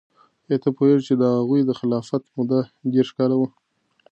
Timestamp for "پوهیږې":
0.75-1.03